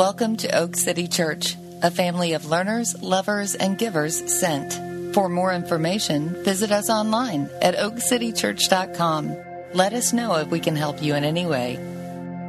[0.00, 4.72] Welcome to Oak City Church, a family of learners, lovers, and givers sent.
[5.12, 9.36] For more information, visit us online at oakcitychurch.com.
[9.74, 11.76] Let us know if we can help you in any way.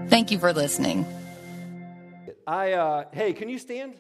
[0.08, 1.06] Thank you for listening.
[2.48, 3.96] I uh, hey, can you stand?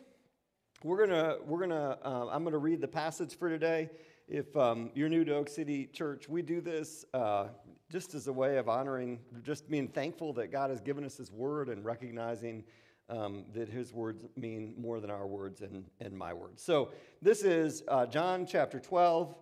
[0.81, 3.89] We're gonna we're gonna uh, I'm gonna read the passage for today.
[4.29, 7.47] If um, you're new to Oak City Church, we do this uh,
[7.91, 11.29] just as a way of honoring, just being thankful that God has given us His
[11.29, 12.63] Word and recognizing
[13.11, 16.63] um, that His words mean more than our words and, and my words.
[16.63, 19.35] So this is uh, John chapter 12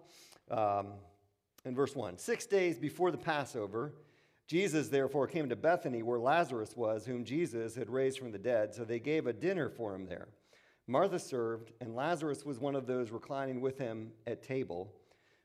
[0.52, 0.88] um,
[1.64, 2.18] and verse 1.
[2.18, 3.94] Six days before the Passover,
[4.48, 8.74] Jesus therefore came to Bethany where Lazarus was, whom Jesus had raised from the dead.
[8.74, 10.28] So they gave a dinner for him there.
[10.88, 14.92] Martha served, and Lazarus was one of those reclining with him at table.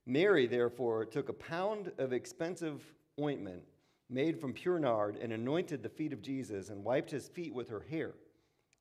[0.07, 2.83] Mary, therefore, took a pound of expensive
[3.21, 3.63] ointment
[4.11, 7.69] made from pure nard and anointed the feet of Jesus and wiped his feet with
[7.69, 8.13] her hair.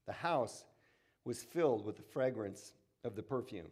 [0.05, 0.65] The house
[1.25, 3.71] was filled with the fragrance of the perfume.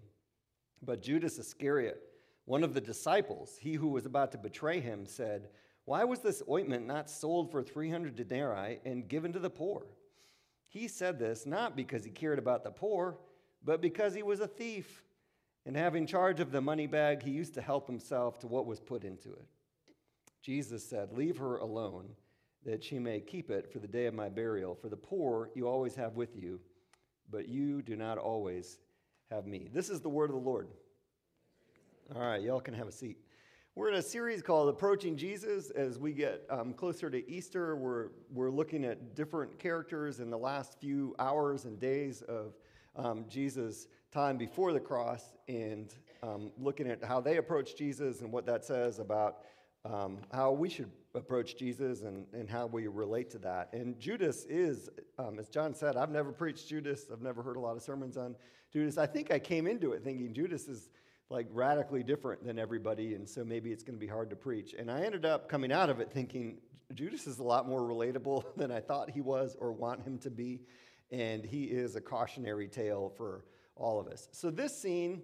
[0.81, 2.02] But Judas Iscariot,
[2.45, 5.49] one of the disciples, he who was about to betray him, said,
[5.85, 9.86] Why was this ointment not sold for 300 denarii and given to the poor?
[10.67, 13.17] He said this not because he cared about the poor,
[13.63, 15.03] but because he was a thief.
[15.65, 18.80] And having charge of the money bag, he used to help himself to what was
[18.80, 19.45] put into it.
[20.42, 22.09] Jesus said, Leave her alone,
[22.66, 24.75] that she may keep it for the day of my burial.
[24.75, 26.59] For the poor you always have with you,
[27.30, 28.80] but you do not always
[29.30, 29.70] have me.
[29.73, 30.67] This is the word of the Lord.
[32.16, 33.17] All right, y'all can have a seat.
[33.73, 35.70] We're in a series called Approaching Jesus.
[35.70, 40.38] As we get um, closer to Easter, we're, we're looking at different characters in the
[40.38, 42.58] last few hours and days of
[42.98, 48.30] um, Jesus' time before the cross and um, looking at how they approach Jesus and
[48.30, 49.38] what that says about
[49.85, 53.73] um, how we should approach Jesus and, and how we relate to that.
[53.73, 57.59] And Judas is, um, as John said, I've never preached Judas, I've never heard a
[57.59, 58.35] lot of sermons on
[58.71, 58.97] Judas.
[58.97, 60.89] I think I came into it thinking Judas is
[61.29, 64.75] like radically different than everybody, and so maybe it's going to be hard to preach.
[64.77, 66.58] And I ended up coming out of it thinking
[66.93, 70.30] Judas is a lot more relatable than I thought he was or want him to
[70.30, 70.61] be,
[71.11, 74.27] and he is a cautionary tale for all of us.
[74.31, 75.23] So this scene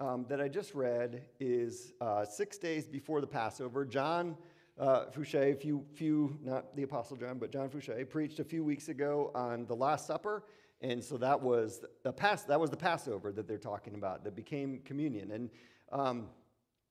[0.00, 3.84] um, that I just read is uh, six days before the Passover.
[3.84, 4.36] John
[4.78, 8.88] uh, Fouché, few, few, not the Apostle John, but John Fouché, preached a few weeks
[8.88, 10.42] ago on the Last Supper
[10.82, 14.34] and so that was the pass, that was the Passover that they're talking about that
[14.34, 15.30] became communion.
[15.32, 15.50] And,
[15.92, 16.26] um,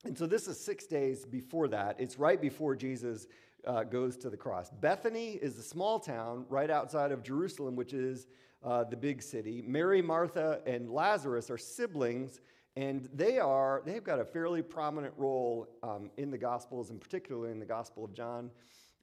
[0.06, 1.96] and so this is six days before that.
[2.00, 3.28] It's right before Jesus
[3.66, 4.70] uh, goes to the cross.
[4.70, 8.28] Bethany is a small town right outside of Jerusalem, which is
[8.64, 9.64] uh, the big city.
[9.66, 12.42] Mary, Martha, and Lazarus are siblings,
[12.76, 17.52] and they are they've got a fairly prominent role um, in the Gospels, and particularly
[17.52, 18.52] in the Gospel of John.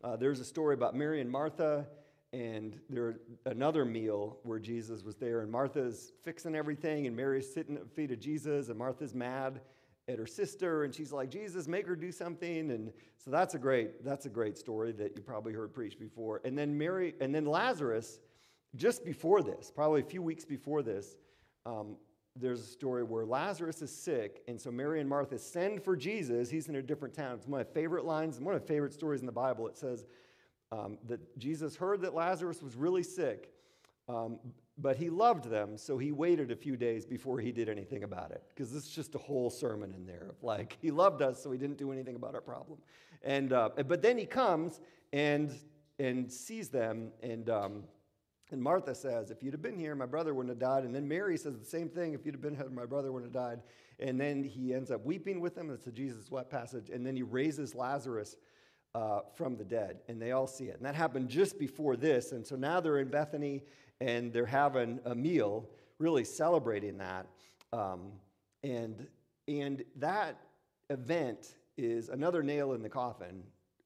[0.05, 1.87] Uh, there's a story about Mary and Martha
[2.33, 3.17] and there's
[3.47, 7.89] another meal where Jesus was there, and Martha's fixing everything, and Mary's sitting at the
[7.89, 9.61] feet of Jesus, and Martha's mad
[10.09, 12.71] at her sister, and she's like, Jesus, make her do something.
[12.71, 16.41] And so that's a great, that's a great story that you probably heard preached before.
[16.45, 18.21] And then Mary, and then Lazarus,
[18.75, 21.17] just before this, probably a few weeks before this,
[21.65, 21.97] um,
[22.39, 26.51] there's a story where Lazarus is sick, and so Mary and Martha send for Jesus.
[26.51, 27.37] He's in a different town.
[27.37, 29.67] It's one of my favorite lines, one of my favorite stories in the Bible.
[29.69, 30.05] It says,
[30.73, 33.51] um, that Jesus heard that Lazarus was really sick,
[34.09, 34.39] um,
[34.79, 38.31] but he loved them, so he waited a few days before he did anything about
[38.31, 38.43] it.
[38.55, 41.51] Because this is just a whole sermon in there of like, he loved us, so
[41.51, 42.79] he didn't do anything about our problem.
[43.23, 44.81] And, uh, but then he comes
[45.13, 45.53] and,
[45.99, 47.85] and sees them, and, um,
[48.53, 50.85] and Martha says, If you'd have been here, my brother wouldn't have died.
[50.85, 53.35] And then Mary says the same thing, If you'd have been here, my brother wouldn't
[53.35, 53.63] have died.
[53.99, 55.69] And then he ends up weeping with them.
[55.69, 56.91] That's a Jesus wet passage.
[56.91, 58.37] And then he raises Lazarus
[58.97, 60.77] uh, from the dead, and they all see it.
[60.77, 62.33] And that happened just before this.
[62.33, 63.63] And so now they're in Bethany
[64.01, 65.69] and they're having a meal,
[65.99, 67.27] really celebrating that.
[67.75, 68.13] Um,
[68.63, 69.07] and,
[69.49, 70.41] and that
[70.89, 73.43] event is another nail in the coffin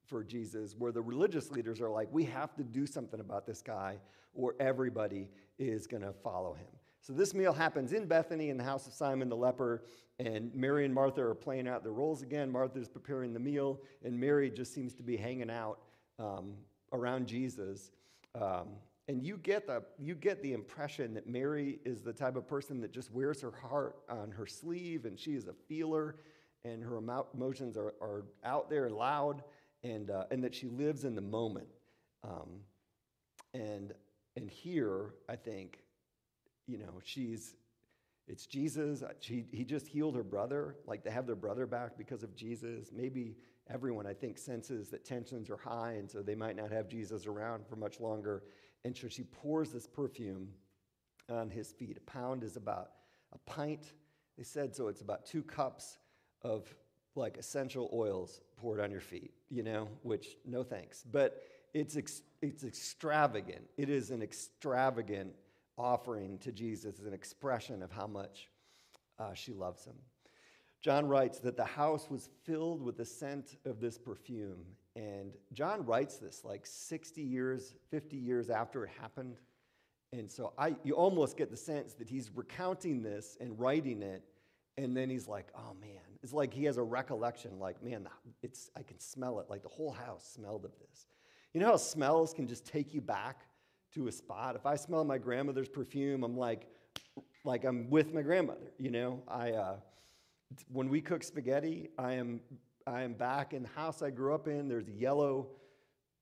[0.06, 3.62] for Jesus, where the religious leaders are like, we have to do something about this
[3.62, 3.98] guy,
[4.34, 5.28] or everybody
[5.58, 6.66] is going to follow him.
[7.02, 9.84] So this meal happens in Bethany in the house of Simon the leper,
[10.18, 12.50] and Mary and Martha are playing out their roles again.
[12.50, 15.80] Martha's preparing the meal, and Mary just seems to be hanging out
[16.18, 16.52] um,
[16.92, 17.90] around Jesus.
[18.34, 18.68] Um,
[19.08, 22.80] and you get, the, you get the impression that Mary is the type of person
[22.82, 26.16] that just wears her heart on her sleeve, and she is a feeler,
[26.64, 29.42] and her emotions are, are out there loud,
[29.82, 31.66] and, uh, and that she lives in the moment.
[32.22, 32.60] Um,
[33.54, 33.94] and,
[34.36, 35.78] and here, I think,
[36.66, 37.54] you know, she's,
[38.28, 39.02] it's Jesus.
[39.20, 40.76] She, he just healed her brother.
[40.86, 42.90] Like they have their brother back because of Jesus.
[42.94, 43.36] Maybe
[43.68, 47.26] everyone, I think, senses that tensions are high, and so they might not have Jesus
[47.26, 48.44] around for much longer.
[48.84, 50.48] And so she pours this perfume
[51.28, 51.96] on his feet.
[51.96, 52.90] A pound is about
[53.32, 53.92] a pint,
[54.36, 55.98] they said, so it's about two cups
[56.42, 56.72] of
[57.14, 61.04] like essential oils poured on your feet, you know, which no thanks.
[61.10, 61.42] But
[61.74, 63.68] it's, ex- it's extravagant.
[63.76, 65.32] It is an extravagant
[65.78, 68.48] offering to Jesus, an expression of how much
[69.18, 69.96] uh, she loves him.
[70.80, 74.64] John writes that the house was filled with the scent of this perfume.
[74.96, 79.36] And John writes this like 60 years, 50 years after it happened.
[80.12, 84.24] And so I, you almost get the sense that he's recounting this and writing it.
[84.78, 88.08] And then he's like, oh man, it's like he has a recollection, like, man,
[88.42, 89.50] it's, I can smell it.
[89.50, 91.06] Like the whole house smelled of this.
[91.52, 93.42] You know how smells can just take you back
[93.94, 94.54] to a spot?
[94.54, 96.68] If I smell my grandmother's perfume, I'm like,
[97.44, 99.22] like I'm with my grandmother, you know?
[99.26, 99.76] I, uh,
[100.68, 102.40] when we cook spaghetti, I am,
[102.86, 104.68] I am back in the house I grew up in.
[104.68, 105.48] There's a yellow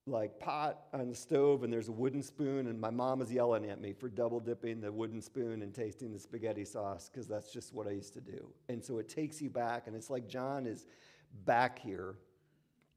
[0.07, 3.69] like pot on the stove and there's a wooden spoon and my mom is yelling
[3.69, 7.53] at me for double dipping the wooden spoon and tasting the spaghetti sauce because that's
[7.53, 8.49] just what I used to do.
[8.71, 10.87] And so it takes you back and it's like John is
[11.45, 12.15] back here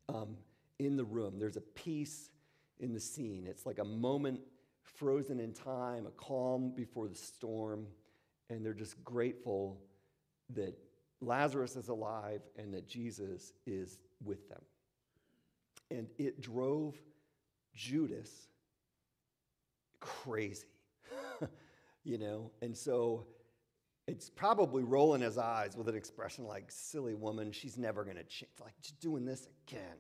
[0.08, 0.38] um,
[0.86, 1.40] in the room.
[1.40, 2.30] There's a peace
[2.80, 3.46] in the scene.
[3.48, 4.40] It's like a moment
[4.84, 7.88] frozen in time, a calm before the storm,
[8.50, 9.80] and they're just grateful
[10.50, 10.78] that
[11.22, 14.62] Lazarus is alive and that Jesus is with them.
[15.90, 16.96] And it drove
[17.76, 18.30] Judas
[20.00, 20.66] crazy,
[22.04, 22.52] you know?
[22.62, 23.28] And so
[24.08, 28.52] it's probably rolling his eyes with an expression like, silly woman, she's never gonna change,
[28.62, 29.98] like, just doing this again.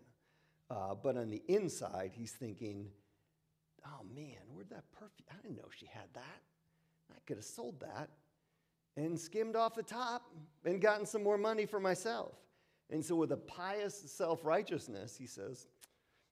[0.71, 2.87] Uh, but on the inside, he's thinking,
[3.85, 5.27] oh man, where'd that perfume?
[5.29, 6.41] I didn't know she had that.
[7.11, 8.09] I could have sold that
[8.95, 10.23] and skimmed off the top
[10.63, 12.35] and gotten some more money for myself.
[12.89, 15.67] And so, with a pious self righteousness, he says,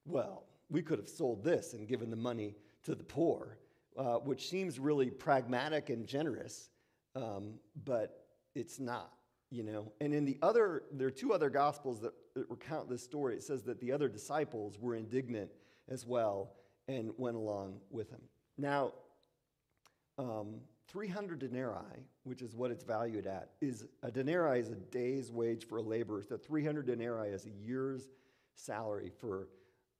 [0.06, 3.58] Well, we could have sold this and given the money to the poor,
[3.98, 6.70] uh, which seems really pragmatic and generous,
[7.16, 8.26] um, but
[8.56, 9.14] it's not,
[9.52, 9.92] you know.
[10.00, 13.36] And in the other, there are two other gospels that, that recount this story.
[13.36, 15.50] It says that the other disciples were indignant
[15.90, 16.52] as well
[16.88, 18.22] and went along with him.
[18.58, 18.94] Now,
[20.18, 20.56] um,
[20.88, 25.68] 300 denarii, which is what it's valued at, is a denarii is a day's wage
[25.68, 26.24] for a laborer.
[26.24, 28.10] So 300 denarii is a year's
[28.56, 29.48] salary for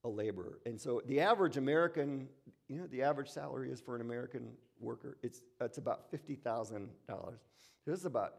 [0.04, 0.60] a laborer.
[0.66, 2.28] And so the average American,
[2.68, 4.50] you know, the average salary is for an American
[4.80, 5.18] worker.
[5.22, 7.40] It's it's about fifty thousand dollars.
[7.86, 8.36] This is about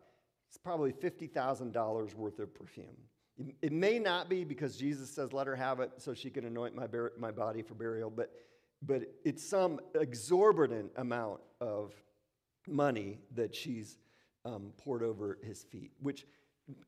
[0.49, 2.97] it's probably fifty thousand dollars worth of perfume.
[3.63, 6.75] It, may not be because Jesus says, "Let her have it, so she can anoint
[6.75, 8.31] my bar- my body for burial," but
[8.83, 11.93] but it's some exorbitant amount of
[12.67, 13.99] money that she's
[14.45, 16.27] um, poured over his feet, which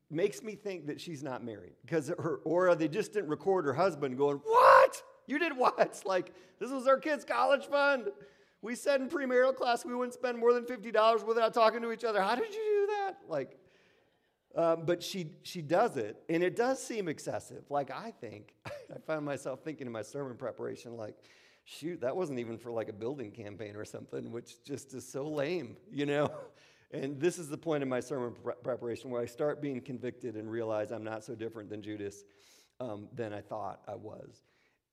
[0.09, 3.73] makes me think that she's not married because her, or they just didn't record her
[3.73, 5.01] husband going, What?
[5.27, 5.75] You did what?
[5.79, 8.09] it's Like, this was our kid's college fund.
[8.61, 12.03] We said in premarital class we wouldn't spend more than $50 without talking to each
[12.03, 12.21] other.
[12.21, 13.17] How did you do that?
[13.27, 13.57] Like,
[14.55, 17.63] um, but she, she does it, and it does seem excessive.
[17.69, 21.15] Like, I think, I found myself thinking in my sermon preparation, like,
[21.65, 25.27] shoot, that wasn't even for like a building campaign or something, which just is so
[25.27, 26.31] lame, you know?
[26.93, 30.35] And this is the point in my sermon pre- preparation where I start being convicted
[30.35, 32.23] and realize I'm not so different than Judas
[32.79, 34.43] um, than I thought I was.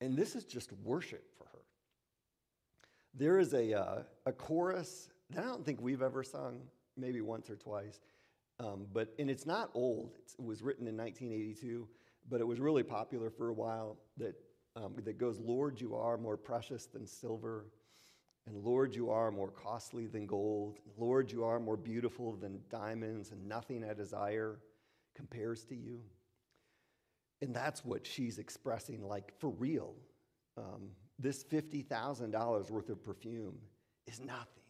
[0.01, 1.59] And this is just worship for her.
[3.13, 6.61] There is a, uh, a chorus that I don't think we've ever sung,
[6.97, 7.99] maybe once or twice,
[8.61, 10.17] um, but and it's not old.
[10.37, 11.87] It was written in 1982,
[12.29, 13.97] but it was really popular for a while.
[14.17, 14.35] That
[14.75, 17.65] um, that goes, Lord, you are more precious than silver,
[18.47, 20.79] and Lord, you are more costly than gold.
[20.97, 24.59] Lord, you are more beautiful than diamonds, and nothing I desire
[25.15, 26.01] compares to you.
[27.41, 29.95] And that's what she's expressing, like for real.
[30.57, 33.57] Um, this $50,000 worth of perfume
[34.07, 34.60] is nothing.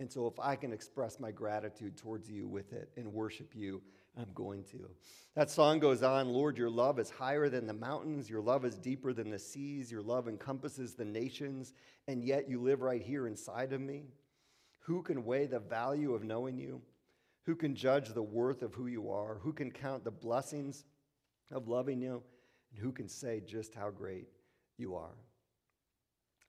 [0.00, 3.82] And so, if I can express my gratitude towards you with it and worship you,
[4.16, 4.88] I'm going to.
[5.36, 8.76] That song goes on Lord, your love is higher than the mountains, your love is
[8.76, 11.74] deeper than the seas, your love encompasses the nations,
[12.08, 14.04] and yet you live right here inside of me.
[14.80, 16.80] Who can weigh the value of knowing you?
[17.44, 19.38] Who can judge the worth of who you are?
[19.42, 20.84] Who can count the blessings
[21.52, 22.22] of loving you?
[22.72, 24.28] And who can say just how great
[24.78, 25.16] you are?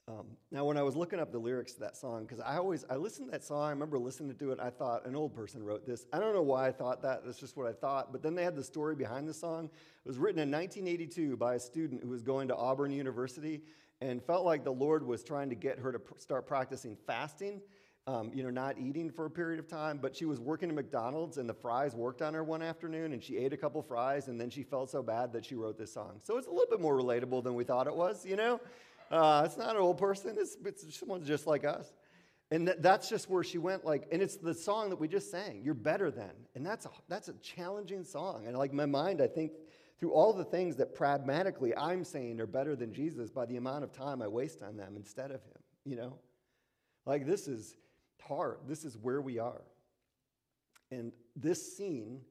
[0.07, 2.83] Um, now, when I was looking up the lyrics to that song, because I always
[2.89, 4.59] I listened to that song, I remember listening to it.
[4.59, 6.05] I thought an old person wrote this.
[6.11, 7.23] I don't know why I thought that.
[7.23, 8.11] That's just what I thought.
[8.11, 9.65] But then they had the story behind the song.
[9.65, 13.61] It was written in 1982 by a student who was going to Auburn University
[14.01, 17.61] and felt like the Lord was trying to get her to pr- start practicing fasting.
[18.07, 20.75] um, you know, not eating for a period of time, but she was working at
[20.75, 24.27] McDonald's and the fries worked on her one afternoon and she ate a couple fries
[24.27, 26.19] and then she felt so bad that she wrote this song.
[26.23, 28.59] So it's a little bit more relatable than we thought it was, you know?
[29.11, 31.91] Uh, it's not an old person, it's, it's someone just like us.
[32.49, 35.29] And th- that's just where she went, like, and it's the song that we just
[35.29, 36.31] sang, You're Better Than.
[36.55, 38.45] And that's a, that's a challenging song.
[38.47, 39.51] And like my mind, I think,
[39.99, 43.83] through all the things that pragmatically I'm saying are better than Jesus by the amount
[43.83, 46.17] of time I waste on them instead of him, you know?
[47.05, 47.75] Like, this is
[48.21, 48.59] hard.
[48.67, 49.61] This is where we are.
[50.89, 52.21] And this scene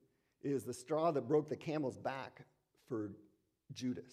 [0.42, 2.42] is the straw that broke the camel's back
[2.88, 3.12] for
[3.72, 4.12] Judas.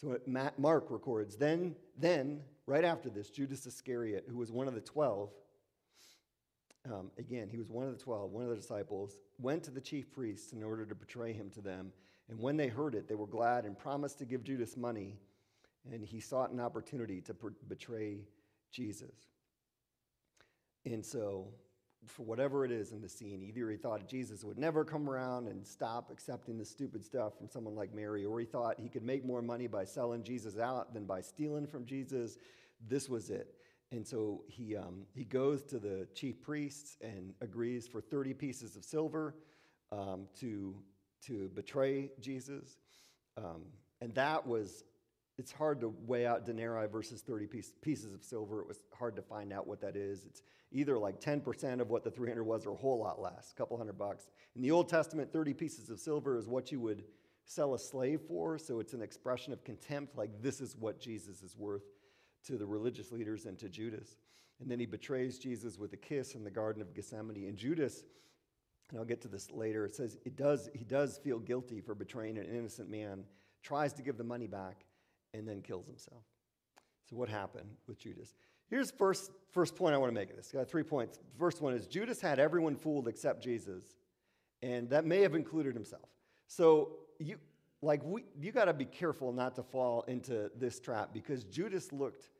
[0.00, 0.18] So
[0.56, 5.30] Mark records, then, then, right after this, Judas Iscariot, who was one of the twelve,
[6.90, 9.80] um, again, he was one of the twelve, one of the disciples, went to the
[9.80, 11.92] chief priests in order to betray him to them.
[12.30, 15.18] And when they heard it, they were glad and promised to give Judas money.
[15.92, 18.20] And he sought an opportunity to per- betray
[18.72, 19.28] Jesus.
[20.86, 21.48] And so,
[22.06, 25.48] for whatever it is in the scene, either he thought Jesus would never come around
[25.48, 29.02] and stop accepting the stupid stuff from someone like Mary, or he thought he could
[29.02, 32.38] make more money by selling Jesus out than by stealing from Jesus.
[32.88, 33.54] This was it.
[33.92, 38.76] And so he, um, he goes to the chief priests and agrees for 30 pieces
[38.76, 39.34] of silver
[39.90, 40.74] um, to,
[41.26, 42.78] to betray Jesus.
[43.36, 43.62] Um,
[44.00, 44.84] and that was
[45.40, 48.60] it's hard to weigh out denarii versus 30 piece, pieces of silver.
[48.60, 50.26] It was hard to find out what that is.
[50.26, 53.54] It's either like 10% of what the 300 was or a whole lot less, a
[53.54, 54.28] couple hundred bucks.
[54.54, 57.04] In the Old Testament, 30 pieces of silver is what you would
[57.46, 58.58] sell a slave for.
[58.58, 61.84] So it's an expression of contempt, like this is what Jesus is worth
[62.44, 64.18] to the religious leaders and to Judas.
[64.60, 67.48] And then he betrays Jesus with a kiss in the Garden of Gethsemane.
[67.48, 68.04] And Judas,
[68.90, 71.94] and I'll get to this later, it says it does, he does feel guilty for
[71.94, 73.24] betraying an innocent man,
[73.62, 74.84] tries to give the money back
[75.34, 76.22] and then kills himself.
[77.08, 78.34] So, what happened with Judas?
[78.68, 80.52] Here's first first point I want to make of this.
[80.52, 81.18] Got three points.
[81.38, 83.82] First one is Judas had everyone fooled except Jesus,
[84.62, 86.08] and that may have included himself.
[86.46, 87.36] So you
[87.82, 91.92] like we, you got to be careful not to fall into this trap because Judas
[91.92, 92.30] looked.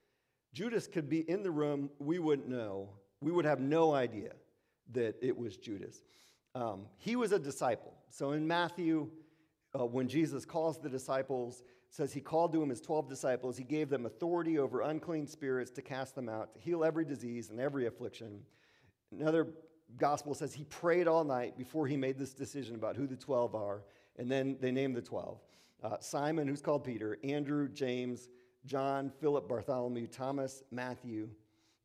[0.53, 1.91] Judas could be in the room.
[1.99, 2.91] We wouldn't know.
[3.21, 4.33] We would have no idea
[4.93, 6.03] that it was Judas.
[6.55, 7.95] Um, he was a disciple.
[8.11, 9.09] So in Matthew,
[9.79, 13.57] uh, when Jesus calls the disciples, says he called to him his 12 disciples.
[13.57, 17.51] He gave them authority over unclean spirits to cast them out, to heal every disease
[17.51, 18.41] and every affliction.
[19.13, 19.49] Another
[19.99, 23.57] gospel says he prayed all night before he made this decision about who the 12
[23.57, 23.83] are.
[24.17, 25.39] And then they named the 12
[25.83, 28.29] uh, Simon, who's called Peter, Andrew, James,
[28.67, 31.29] John, Philip, Bartholomew, Thomas, Matthew,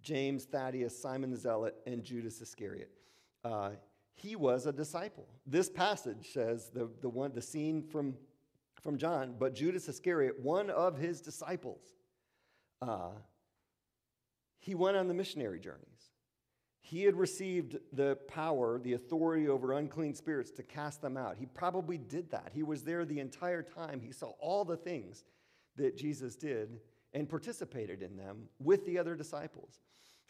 [0.01, 2.91] James, Thaddeus, Simon the Zealot, and Judas Iscariot.
[3.43, 3.71] Uh,
[4.13, 5.27] he was a disciple.
[5.45, 8.15] This passage says the, the one the scene from
[8.86, 11.82] from John, but Judas Iscariot, one of his disciples,
[12.84, 13.10] uh,
[14.60, 16.12] he went on the missionary journeys.
[16.82, 21.36] He had received the power, the authority over unclean spirits to cast them out.
[21.39, 22.51] He probably did that.
[22.54, 24.00] He was there the entire time.
[24.00, 25.24] He saw all the things
[25.77, 26.80] that Jesus did
[27.12, 29.80] and participated in them with the other disciples.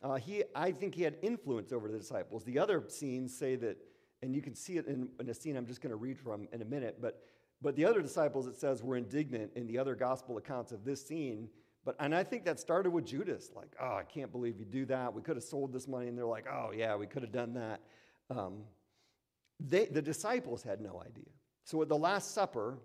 [0.02, 2.46] Uh, he, I think he had influence over the disciples.
[2.46, 3.76] The other scenes say that,
[4.22, 6.48] and you can see it in, in a scene I'm just going to read from
[6.54, 7.22] in a minute, but
[7.62, 11.06] but the other disciples, it says, were indignant in the other gospel accounts of this
[11.06, 11.50] scene.
[11.84, 14.86] But, and I think that started with Judas, like, oh, I can't believe you do
[14.86, 15.14] that.
[15.14, 16.08] We could have sold this money.
[16.08, 17.82] And they're like, oh, yeah, we could have done that.
[18.30, 18.64] Um,
[19.60, 21.30] they, the disciples had no idea.
[21.64, 22.78] So at the Last Supper,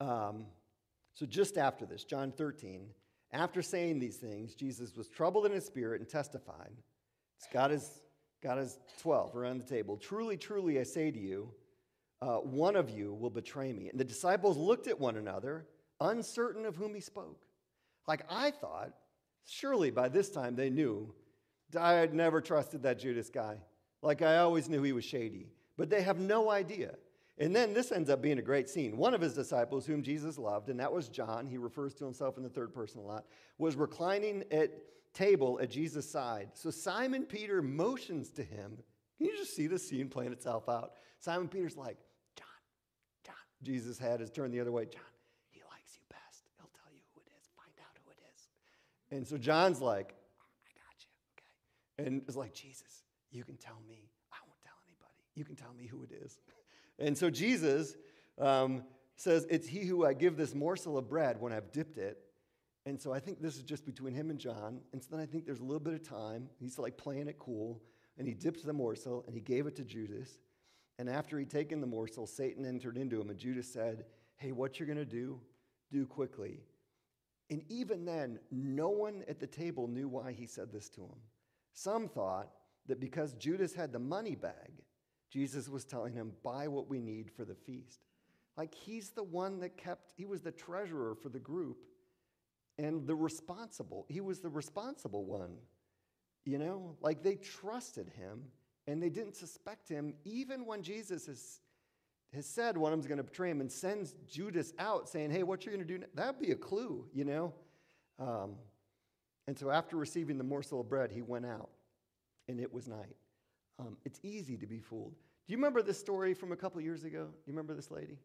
[0.00, 0.46] um,
[1.14, 2.88] so just after this, John 13,
[3.32, 6.72] after saying these things, Jesus was troubled in his spirit and testified.
[7.38, 8.02] He's got his,
[8.42, 9.96] got his 12 around the table.
[9.96, 11.50] Truly, truly, I say to you,
[12.22, 13.88] uh, one of you will betray me.
[13.88, 15.66] And the disciples looked at one another,
[16.00, 17.46] uncertain of whom he spoke.
[18.06, 18.92] Like I thought,
[19.46, 21.14] surely by this time they knew.
[21.78, 23.56] I had never trusted that Judas guy.
[24.02, 25.48] Like I always knew he was shady.
[25.76, 26.94] But they have no idea.
[27.38, 28.96] And then this ends up being a great scene.
[28.96, 32.38] One of his disciples, whom Jesus loved, and that was John, he refers to himself
[32.38, 33.26] in the third person a lot,
[33.58, 34.70] was reclining at
[35.12, 36.50] table at Jesus' side.
[36.54, 38.78] So Simon Peter motions to him.
[39.18, 40.92] Can you just see the scene playing itself out?
[41.20, 41.98] Simon Peter's like,
[43.62, 44.84] Jesus' had is turned the other way.
[44.84, 45.02] John,
[45.50, 46.44] he likes you best.
[46.56, 47.48] He'll tell you who it is.
[47.56, 48.48] Find out who it is.
[49.10, 50.14] And so John's like,
[50.66, 51.10] I got you.
[51.34, 52.08] Okay.
[52.08, 54.10] And it's like, Jesus, you can tell me.
[54.32, 55.22] I won't tell anybody.
[55.34, 56.38] You can tell me who it is.
[56.98, 57.94] And so Jesus
[58.38, 58.82] um,
[59.16, 62.18] says, It's he who I give this morsel of bread when I've dipped it.
[62.86, 64.80] And so I think this is just between him and John.
[64.94, 66.48] And so then I think there's a little bit of time.
[66.58, 67.82] He's like playing it cool.
[68.16, 70.38] And he dips the morsel and he gave it to Judas.
[70.98, 74.04] And after he'd taken the morsel, Satan entered into him, and Judas said,
[74.36, 75.40] Hey, what you're going to do,
[75.90, 76.60] do quickly.
[77.50, 81.18] And even then, no one at the table knew why he said this to him.
[81.72, 82.50] Some thought
[82.86, 84.82] that because Judas had the money bag,
[85.30, 88.00] Jesus was telling him, buy what we need for the feast.
[88.56, 91.84] Like he's the one that kept, he was the treasurer for the group
[92.78, 94.06] and the responsible.
[94.08, 95.56] He was the responsible one.
[96.44, 98.44] You know, like they trusted him
[98.86, 101.60] and they didn't suspect him, even when Jesus has,
[102.32, 105.42] has said one of them's going to betray him and sends Judas out saying, Hey,
[105.42, 106.04] what you're going to do?
[106.14, 107.52] That'd be a clue, you know?
[108.18, 108.54] Um,
[109.46, 111.70] and so after receiving the morsel of bread, he went out
[112.48, 113.16] and it was night.
[113.78, 115.12] Um, it's easy to be fooled.
[115.46, 117.26] Do you remember this story from a couple years ago?
[117.26, 118.18] Do You remember this lady?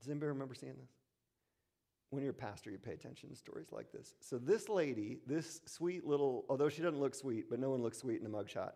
[0.00, 0.90] Does anybody remember seeing this?
[2.10, 4.14] When you're a pastor, you pay attention to stories like this.
[4.20, 7.98] So, this lady, this sweet little, although she doesn't look sweet, but no one looks
[7.98, 8.72] sweet in a mugshot,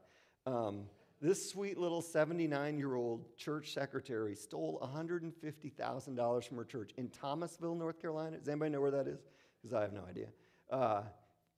[0.46, 0.86] um,
[1.20, 7.74] this sweet little 79 year old church secretary stole $150,000 from her church in Thomasville,
[7.74, 8.38] North Carolina.
[8.38, 9.20] Does anybody know where that is?
[9.60, 10.28] Because I have no idea.
[10.70, 11.02] Uh,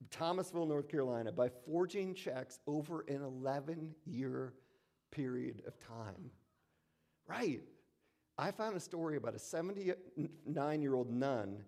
[0.09, 4.53] Thomasville, North Carolina, by forging checks over an 11 year
[5.11, 6.31] period of time.
[7.27, 7.61] Right.
[8.37, 11.65] I found a story about a 79 year old nun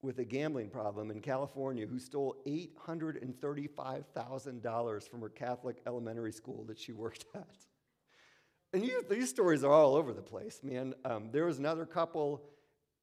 [0.00, 6.78] with a gambling problem in California who stole $835,000 from her Catholic elementary school that
[6.78, 7.66] she worked at.
[8.72, 10.94] And you, these stories are all over the place, man.
[11.04, 12.42] Um, there was another couple,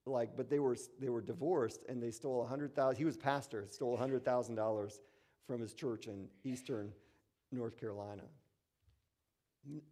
[0.05, 2.97] like, but they were they were divorced and they stole a hundred thousand.
[2.97, 5.01] He was pastor, stole a hundred thousand dollars
[5.47, 6.91] from his church in eastern
[7.51, 8.23] North Carolina.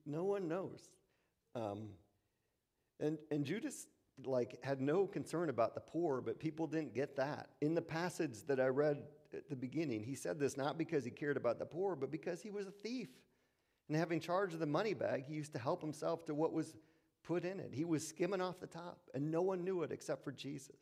[0.05, 0.89] No one knows.
[1.55, 1.89] Um,
[3.03, 3.87] and, and Judas
[4.25, 7.49] like had no concern about the poor, but people didn't get that.
[7.61, 11.11] In the passage that I read at the beginning, he said this not because he
[11.11, 13.09] cared about the poor, but because he was a thief.
[13.89, 16.75] And having charge of the money bag, he used to help himself to what was
[17.23, 17.71] put in it.
[17.73, 20.77] He was skimming off the top, and no one knew it except for Jesus.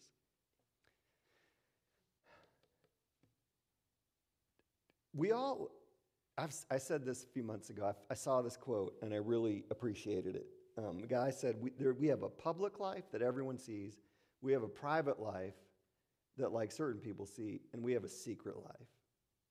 [5.14, 5.72] We all,
[6.38, 7.86] I've, i said this a few months ago.
[7.86, 10.46] I, I saw this quote and I really appreciated it.
[10.78, 14.00] Um, the guy said, we, there, we have a public life that everyone sees,
[14.42, 15.56] we have a private life
[16.38, 18.88] that, like certain people see, and we have a secret life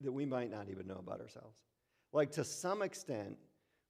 [0.00, 1.56] that we might not even know about ourselves.
[2.12, 3.36] Like, to some extent,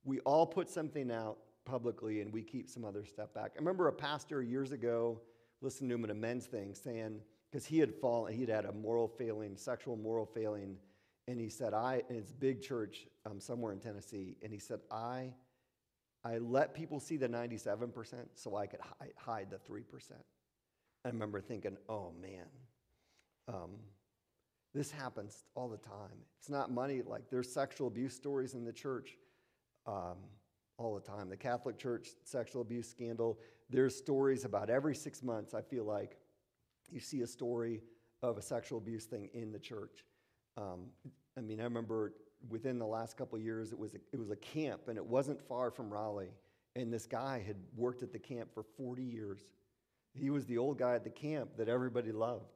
[0.05, 3.53] we all put something out publicly and we keep some other stuff back.
[3.55, 5.21] I remember a pastor years ago
[5.61, 8.73] listening to him at a men's thing saying, because he had fallen, he'd had a
[8.73, 10.77] moral failing, sexual moral failing,
[11.29, 14.81] and he said, I, and it's big church um, somewhere in Tennessee, and he said,
[14.90, 15.33] I
[16.24, 18.80] I let people see the 97% so I could
[19.16, 19.83] hide, the 3%.
[21.04, 22.46] I remember thinking, oh man,
[23.48, 23.70] um,
[24.74, 26.24] this happens all the time.
[26.38, 29.16] It's not money, like there's sexual abuse stories in the church
[29.87, 30.18] um,
[30.76, 31.30] all the time.
[31.30, 33.38] The Catholic Church sexual abuse scandal,
[33.70, 36.18] there's stories about every six months, I feel like
[36.90, 37.83] you see a story
[38.22, 40.04] of a sexual abuse thing in the church.
[40.56, 40.87] Um,
[41.38, 42.12] I mean, I remember
[42.48, 45.40] within the last couple years, it was, a, it was a camp, and it wasn't
[45.40, 46.33] far from Raleigh.
[46.76, 49.40] And this guy had worked at the camp for 40 years.
[50.14, 52.53] He was the old guy at the camp that everybody loved.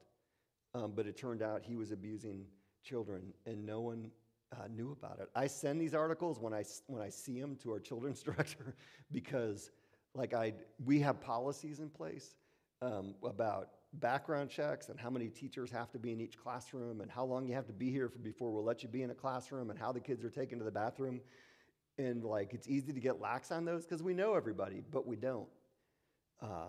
[0.73, 2.45] Um, but it turned out he was abusing
[2.83, 4.11] children, and no one
[4.51, 5.29] uh, knew about it.
[5.35, 8.75] I send these articles when I, when I see them to our children's director
[9.11, 9.71] because,
[10.13, 12.35] like, I, we have policies in place
[12.81, 13.69] um, about
[13.99, 17.47] background checks and how many teachers have to be in each classroom and how long
[17.47, 19.79] you have to be here for before we'll let you be in a classroom and
[19.79, 21.21] how the kids are taken to the bathroom.
[21.97, 25.15] And like it's easy to get lax on those because we know everybody, but we
[25.15, 25.47] don't.
[26.41, 26.67] Uh,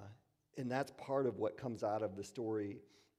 [0.56, 2.78] and that's part of what comes out of the story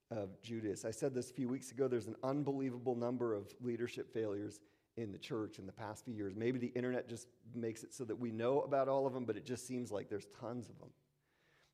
[0.09, 0.85] of Judas.
[0.85, 4.61] I said this a few weeks ago there's an unbelievable number of leadership failures
[4.95, 6.33] in the church in the past few years.
[6.35, 9.37] Maybe the internet just makes it so that we know about all of them, but
[9.37, 10.89] it just seems like there's tons of them.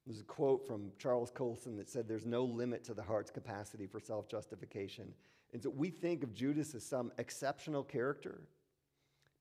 [0.06, 3.88] There's a quote from Charles Colson that said, There's no limit to the heart's capacity
[3.88, 5.14] for self justification.
[5.54, 8.42] And so we think of Judas as some exceptional character,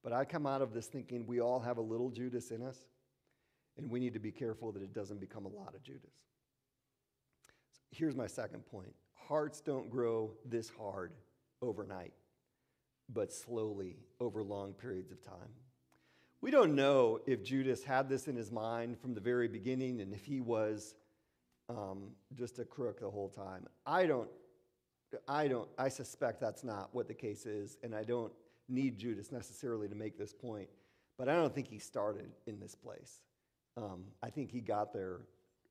[0.05, 2.79] but I come out of this thinking we all have a little Judas in us,
[3.79, 6.12] and we need to be careful that it doesn't become a lot of Judas.
[7.72, 11.12] So here's my second point hearts don't grow this hard
[11.62, 12.12] overnight,
[13.09, 15.48] but slowly over long periods of time.
[16.43, 20.13] We don't know if Judas had this in his mind from the very beginning and
[20.13, 20.97] if he was
[21.69, 23.69] um, just a crook the whole time.
[23.87, 24.29] I don't,
[25.29, 28.33] I don't, I suspect that's not what the case is, and I don't
[28.69, 30.69] need Judas necessarily to make this point,
[31.17, 33.21] but I don't think he started in this place.
[33.77, 35.21] Um, I think he got there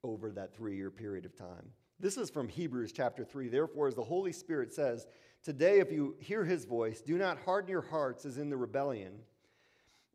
[0.05, 1.69] over that three year period of time.
[1.99, 3.49] This is from Hebrews chapter 3.
[3.49, 5.05] Therefore, as the Holy Spirit says,
[5.43, 9.19] Today, if you hear his voice, do not harden your hearts as in the rebellion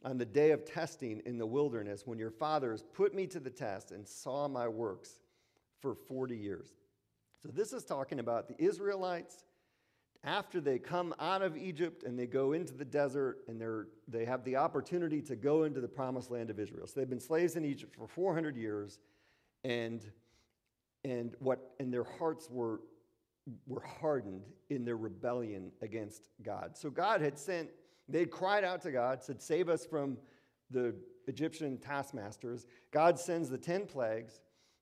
[0.05, 3.51] on the day of testing in the wilderness when your fathers put me to the
[3.51, 5.21] test and saw my works
[5.81, 6.69] for 40 years.
[7.43, 9.45] So, this is talking about the Israelites
[10.27, 14.25] after they come out of Egypt and they go into the desert and they're, they
[14.25, 16.87] have the opportunity to go into the promised land of Israel.
[16.87, 18.99] So they've been slaves in Egypt for 400 years,
[19.65, 20.05] and,
[21.05, 22.81] and, what, and their hearts were,
[23.69, 26.77] were hardened in their rebellion against God.
[26.77, 27.69] So God had sent,
[28.09, 30.17] they cried out to God, said, Save us from
[30.71, 30.95] the
[31.27, 32.67] Egyptian taskmasters.
[32.93, 34.41] God sends the 10 plagues.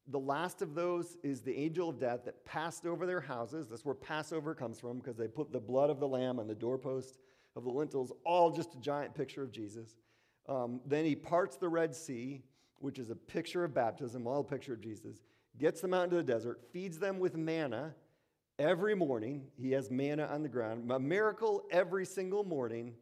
[0.08, 3.68] The last of those is the angel of death that passed over their houses.
[3.68, 6.54] That's where Passover comes from because they put the blood of the lamb on the
[6.54, 7.18] doorpost
[7.56, 9.96] of the lintels, all just a giant picture of Jesus.
[10.46, 12.42] Um, then he parts the Red Sea,
[12.80, 15.22] which is a picture of baptism, all a picture of Jesus,
[15.58, 17.94] gets them out into the desert, feeds them with manna
[18.58, 19.46] every morning.
[19.56, 22.94] He has manna on the ground, a miracle every single morning,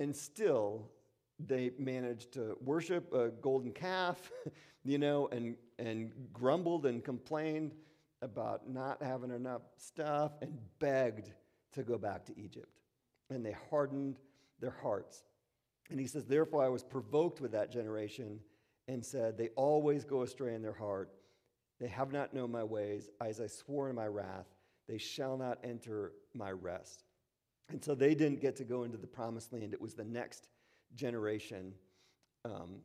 [0.00, 0.90] and still
[1.38, 4.30] they managed to worship a golden calf,
[4.84, 7.74] you know, and, and grumbled and complained
[8.22, 11.32] about not having enough stuff and begged
[11.72, 12.80] to go back to Egypt.
[13.30, 14.18] And they hardened
[14.60, 15.22] their hearts.
[15.90, 18.40] And he says, Therefore, I was provoked with that generation
[18.88, 21.10] and said, They always go astray in their heart.
[21.80, 23.10] They have not known my ways.
[23.20, 24.46] As I swore in my wrath,
[24.88, 27.03] they shall not enter my rest.
[27.70, 29.72] And so they didn't get to go into the promised land.
[29.72, 30.48] It was the next
[30.94, 31.72] generation,
[32.44, 32.80] um,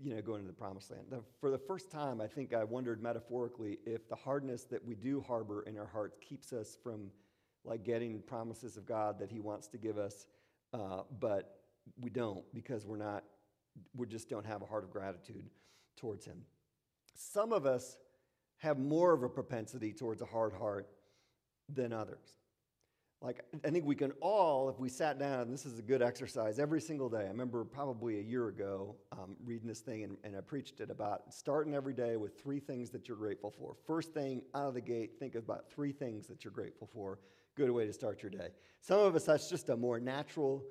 [0.00, 1.04] you know, going to the promised land.
[1.40, 5.20] For the first time, I think I wondered metaphorically if the hardness that we do
[5.20, 7.10] harbor in our hearts keeps us from
[7.64, 10.26] like getting promises of God that He wants to give us,
[10.72, 11.60] uh, but
[12.00, 13.24] we don't because we're not,
[13.96, 15.44] we just don't have a heart of gratitude
[15.96, 16.38] towards Him.
[17.14, 17.98] Some of us
[18.58, 20.88] have more of a propensity towards a hard heart
[21.68, 22.38] than others.
[23.20, 26.02] Like, I think we can all, if we sat down, and this is a good
[26.02, 27.24] exercise every single day.
[27.24, 30.88] I remember probably a year ago um, reading this thing, and, and I preached it
[30.88, 33.74] about starting every day with three things that you're grateful for.
[33.86, 37.18] First thing out of the gate, think about three things that you're grateful for.
[37.56, 38.50] Good way to start your day.
[38.80, 40.62] Some of us, that's just a more natural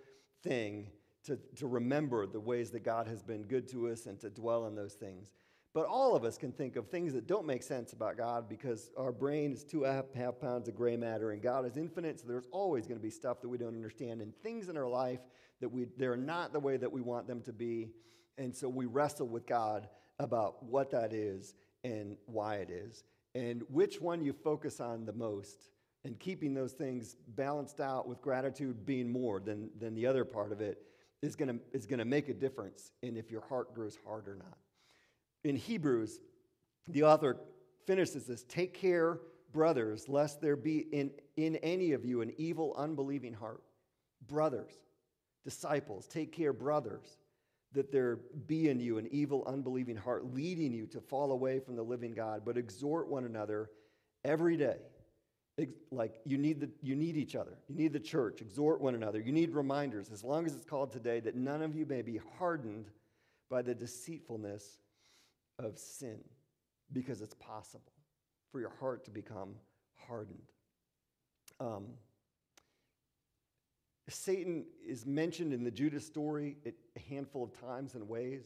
[0.41, 0.87] thing
[1.25, 4.63] to, to remember the ways that God has been good to us and to dwell
[4.63, 5.33] on those things.
[5.77, 8.89] But all of us can think of things that don't make sense about God because
[8.97, 12.19] our brain is two and a half pounds of gray matter and God is infinite,
[12.19, 14.87] so there's always going to be stuff that we don't understand and things in our
[14.87, 15.19] life
[15.61, 17.91] that we, they're not the way that we want them to be.
[18.39, 19.87] And so we wrestle with God
[20.17, 23.03] about what that is and why it is
[23.35, 25.69] and which one you focus on the most
[26.05, 30.51] and keeping those things balanced out with gratitude being more than, than the other part
[30.51, 30.81] of it
[31.21, 34.33] is to is going to make a difference in if your heart grows hard or
[34.33, 34.57] not
[35.47, 36.19] in Hebrews,
[36.87, 37.37] the author
[37.85, 39.19] finishes this Take care,
[39.51, 43.63] brothers, lest there be in, in any of you an evil, unbelieving heart.
[44.27, 44.73] Brothers,
[45.43, 47.17] disciples, take care, brothers,
[47.73, 51.75] that there be in you an evil, unbelieving heart, leading you to fall away from
[51.75, 53.69] the living God, but exhort one another
[54.25, 54.77] every day.
[55.91, 57.57] Like you need, the, you need each other.
[57.67, 58.41] You need the church.
[58.41, 59.19] Exhort one another.
[59.19, 62.19] You need reminders, as long as it's called today, that none of you may be
[62.37, 62.85] hardened
[63.49, 64.77] by the deceitfulness
[65.59, 66.19] of sin
[66.93, 67.91] because it's possible
[68.51, 69.55] for your heart to become
[70.07, 70.51] hardened.
[71.59, 71.85] Um,
[74.09, 78.43] Satan is mentioned in the Judas story a handful of times and ways.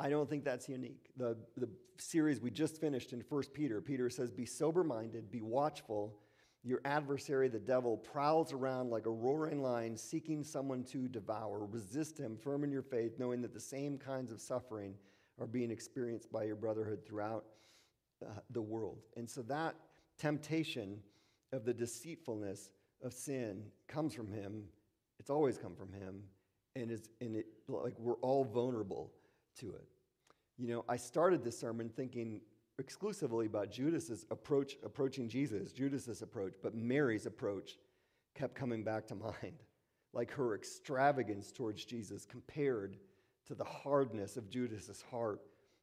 [0.00, 1.10] I don't think that's unique.
[1.16, 5.42] The, the series we just finished in 1 Peter, Peter says, Be sober minded, be
[5.42, 6.18] watchful.
[6.64, 11.66] Your adversary, the devil, prowls around like a roaring lion seeking someone to devour.
[11.66, 14.94] Resist him, firm in your faith, knowing that the same kinds of suffering
[15.42, 17.44] are being experienced by your brotherhood throughout
[18.24, 18.98] uh, the world.
[19.16, 19.74] And so that
[20.16, 21.00] temptation
[21.52, 22.70] of the deceitfulness
[23.02, 24.62] of sin comes from him.
[25.18, 26.22] It's always come from him.
[26.76, 29.12] And, it's, and it, like we're all vulnerable
[29.58, 29.84] to it.
[30.58, 32.40] You know, I started this sermon thinking
[32.78, 37.78] exclusively about Judas's approach, approaching Jesus, Judas's approach, but Mary's approach
[38.36, 39.64] kept coming back to mind.
[40.14, 42.98] Like her extravagance towards Jesus compared
[43.46, 45.40] to the hardness of Judas's heart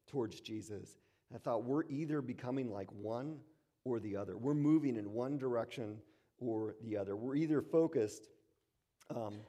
[0.07, 0.97] towards Jesus.
[1.33, 3.37] I thought we're either becoming like one
[3.85, 4.37] or the other.
[4.37, 5.97] We're moving in one direction
[6.39, 7.15] or the other.
[7.15, 8.27] We're either focused
[9.15, 9.39] um,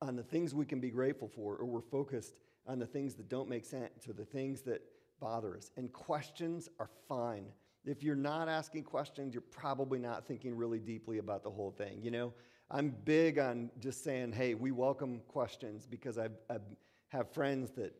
[0.00, 2.34] on the things we can be grateful for, or we're focused
[2.66, 4.82] on the things that don't make sense, or the things that
[5.20, 5.70] bother us.
[5.76, 7.46] And questions are fine.
[7.84, 12.00] If you're not asking questions, you're probably not thinking really deeply about the whole thing.
[12.02, 12.32] You know,
[12.70, 16.62] I'm big on just saying, hey, we welcome questions because I've, I've
[17.10, 17.94] have friends that,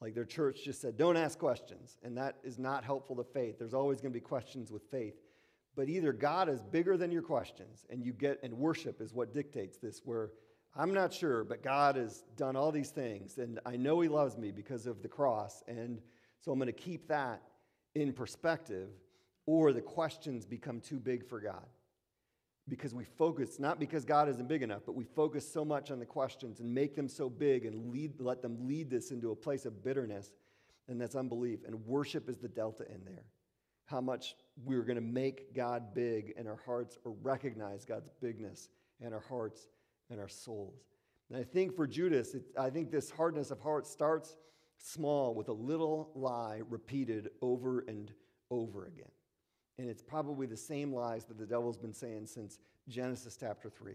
[0.00, 1.98] like their church just said, don't ask questions.
[2.02, 3.58] And that is not helpful to faith.
[3.58, 5.14] There's always going to be questions with faith.
[5.76, 9.34] But either God is bigger than your questions, and you get, and worship is what
[9.34, 10.30] dictates this, where
[10.76, 14.36] I'm not sure, but God has done all these things, and I know He loves
[14.36, 16.00] me because of the cross, and
[16.40, 17.42] so I'm going to keep that
[17.94, 18.88] in perspective,
[19.46, 21.66] or the questions become too big for God.
[22.68, 25.98] Because we focus, not because God isn't big enough, but we focus so much on
[25.98, 29.36] the questions and make them so big and lead, let them lead this into a
[29.36, 30.32] place of bitterness,
[30.88, 31.60] and that's unbelief.
[31.66, 33.24] And worship is the delta in there.
[33.86, 38.70] How much we're going to make God big in our hearts or recognize God's bigness
[39.00, 39.68] in our hearts
[40.10, 40.86] and our souls.
[41.30, 44.36] And I think for Judas, it, I think this hardness of heart starts
[44.78, 48.10] small with a little lie repeated over and
[48.50, 49.10] over again.
[49.78, 52.58] And it's probably the same lies that the devil's been saying since
[52.88, 53.94] Genesis chapter 3.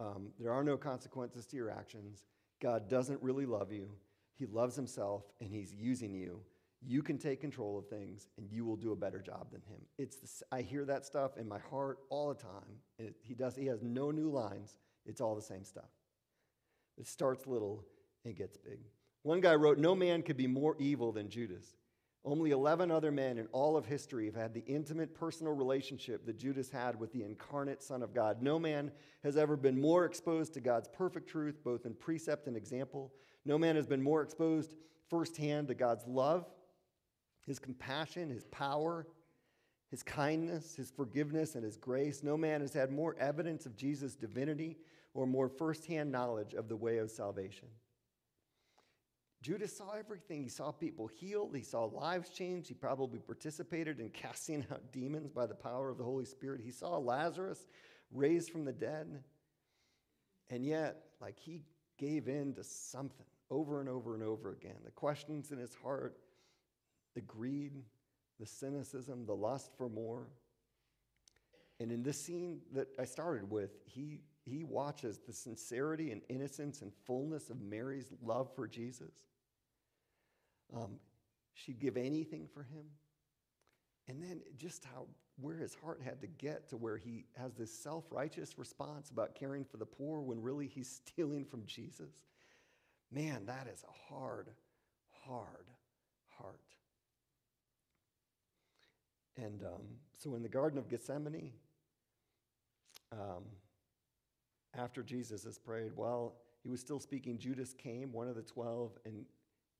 [0.00, 2.24] Um, there are no consequences to your actions.
[2.60, 3.90] God doesn't really love you.
[4.34, 6.40] He loves himself and he's using you.
[6.86, 9.80] You can take control of things and you will do a better job than him.
[9.98, 12.80] It's I hear that stuff in my heart all the time.
[12.98, 15.90] It, he, does, he has no new lines, it's all the same stuff.
[16.98, 17.84] It starts little
[18.24, 18.80] and gets big.
[19.22, 21.74] One guy wrote, No man could be more evil than Judas.
[22.26, 26.38] Only 11 other men in all of history have had the intimate personal relationship that
[26.38, 28.40] Judas had with the incarnate Son of God.
[28.40, 28.90] No man
[29.22, 33.12] has ever been more exposed to God's perfect truth, both in precept and example.
[33.44, 34.74] No man has been more exposed
[35.10, 36.46] firsthand to God's love,
[37.46, 39.06] his compassion, his power,
[39.90, 42.22] his kindness, his forgiveness, and his grace.
[42.22, 44.78] No man has had more evidence of Jesus' divinity
[45.12, 47.68] or more firsthand knowledge of the way of salvation.
[49.44, 50.42] Judas saw everything.
[50.42, 55.30] He saw people healed, he saw lives changed, he probably participated in casting out demons
[55.30, 56.62] by the power of the Holy Spirit.
[56.64, 57.66] He saw Lazarus
[58.10, 59.22] raised from the dead.
[60.48, 61.60] And yet, like he
[61.98, 64.76] gave in to something over and over and over again.
[64.82, 66.16] The questions in his heart,
[67.14, 67.74] the greed,
[68.40, 70.28] the cynicism, the lust for more.
[71.80, 76.80] And in this scene that I started with, he, he watches the sincerity and innocence
[76.80, 79.12] and fullness of Mary's love for Jesus.
[80.72, 80.98] Um,
[81.54, 82.84] she'd give anything for him.
[84.08, 85.06] And then just how
[85.40, 89.64] where his heart had to get to where he has this self-righteous response about caring
[89.64, 92.24] for the poor when really he's stealing from Jesus.
[93.10, 94.50] Man, that is a hard,
[95.26, 95.66] hard
[96.38, 96.60] heart.
[99.36, 99.82] And um,
[100.16, 101.52] so in the Garden of Gethsemane,
[103.12, 103.44] um,
[104.76, 108.92] after Jesus has prayed, while he was still speaking, Judas came, one of the twelve,
[109.04, 109.24] and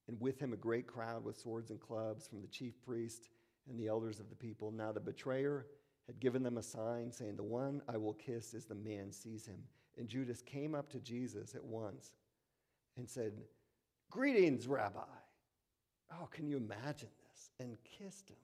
[0.07, 3.29] and with him a great crowd with swords and clubs from the chief priest
[3.69, 4.71] and the elders of the people.
[4.71, 5.65] Now the betrayer
[6.05, 9.45] had given them a sign, saying, The one I will kiss is the man, seize
[9.45, 9.59] him.
[9.97, 12.11] And Judas came up to Jesus at once
[12.97, 13.33] and said,
[14.11, 14.99] Greetings, Rabbi.
[16.13, 17.49] Oh, can you imagine this?
[17.59, 18.37] And kissed him.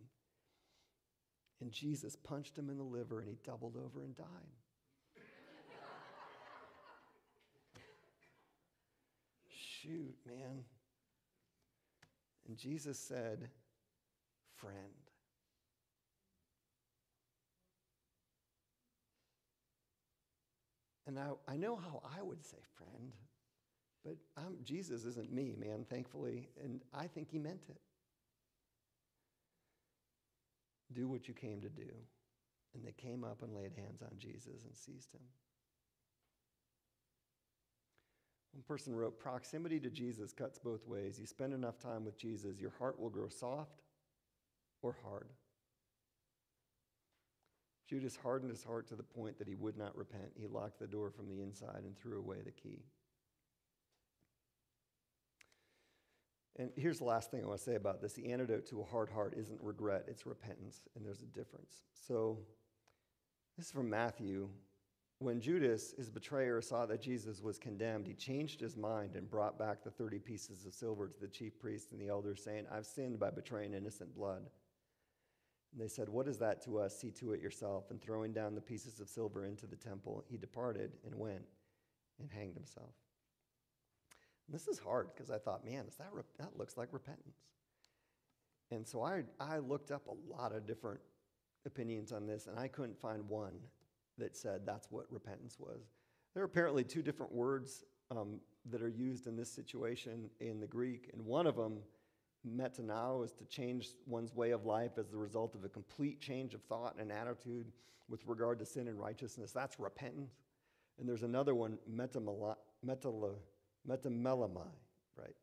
[1.62, 4.26] And Jesus punched him in the liver and he doubled over and died.
[9.47, 10.63] Shoot, man.
[12.51, 13.47] And Jesus said,
[14.57, 14.75] Friend.
[21.07, 23.13] And now I know how I would say friend,
[24.03, 27.79] but I'm, Jesus isn't me, man, thankfully, and I think he meant it.
[30.91, 31.87] Do what you came to do.
[32.73, 35.21] And they came up and laid hands on Jesus and seized him.
[38.53, 41.19] One person wrote Proximity to Jesus cuts both ways.
[41.19, 43.83] You spend enough time with Jesus, your heart will grow soft
[44.81, 45.29] or hard.
[47.87, 50.31] Judas hardened his heart to the point that he would not repent.
[50.35, 52.83] He locked the door from the inside and threw away the key.
[56.57, 58.85] And here's the last thing I want to say about this the antidote to a
[58.85, 61.83] hard heart isn't regret, it's repentance, and there's a difference.
[61.93, 62.37] So,
[63.57, 64.49] this is from Matthew
[65.21, 69.60] when Judas, his betrayer, saw that Jesus was condemned, he changed his mind and brought
[69.60, 72.88] back the 30 pieces of silver to the chief priests and the elders, saying, I've
[72.88, 74.41] sinned by betraying innocent blood.
[75.71, 76.97] And they said, What is that to us?
[76.99, 77.91] See to it yourself.
[77.91, 81.43] And throwing down the pieces of silver into the temple, he departed and went
[82.19, 82.93] and hanged himself.
[84.47, 87.38] And this is hard because I thought, man, is that, re- that looks like repentance.
[88.71, 90.99] And so I, I looked up a lot of different
[91.65, 93.53] opinions on this, and I couldn't find one
[94.17, 95.91] that said that's what repentance was.
[96.34, 100.67] There are apparently two different words um, that are used in this situation in the
[100.67, 101.80] Greek, and one of them,
[102.47, 106.54] metanao, is to change one's way of life as the result of a complete change
[106.54, 107.71] of thought and attitude
[108.10, 109.52] with regard to sin and righteousness.
[109.52, 110.34] That's repentance.
[111.00, 112.56] And there's another one, metamelomai,
[113.88, 115.36] right?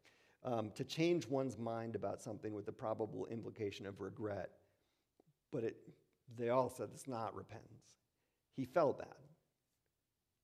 [0.44, 4.50] Um, to change one's mind about something with the probable implication of regret.
[5.52, 5.76] But it,
[6.36, 7.96] they all said it's not repentance.
[8.58, 9.14] He felt bad,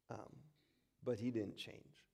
[0.08, 0.36] um,
[1.02, 2.04] but he didn't change.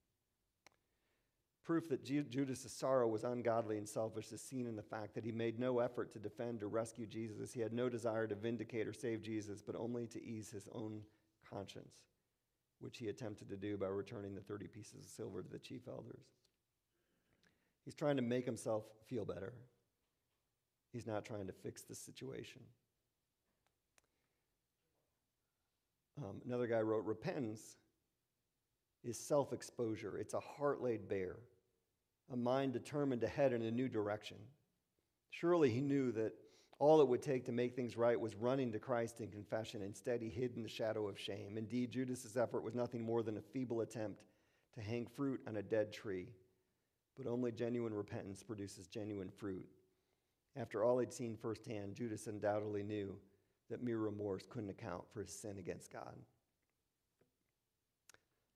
[1.63, 5.31] Proof that Judas' sorrow was ungodly and selfish is seen in the fact that he
[5.31, 7.53] made no effort to defend or rescue Jesus.
[7.53, 11.03] He had no desire to vindicate or save Jesus, but only to ease his own
[11.53, 11.97] conscience,
[12.81, 15.87] which he attempted to do by returning the 30 pieces of silver to the chief
[15.87, 16.25] elders.
[17.85, 19.53] He's trying to make himself feel better.
[20.95, 22.63] He's not trying to fix the situation.
[26.23, 27.77] Um, another guy wrote Repentance
[29.03, 31.37] is self exposure, it's a heart laid bare,
[32.33, 34.37] a mind determined to head in a new direction.
[35.31, 36.33] Surely he knew that
[36.79, 39.83] all it would take to make things right was running to Christ in confession.
[39.83, 41.59] Instead, he hid in the shadow of shame.
[41.59, 44.25] Indeed, Judas's effort was nothing more than a feeble attempt
[44.75, 46.29] to hang fruit on a dead tree.
[47.19, 49.67] But only genuine repentance produces genuine fruit.
[50.57, 53.15] After all he'd seen firsthand, Judas undoubtedly knew
[53.71, 56.15] that mere remorse couldn't account for his sin against God.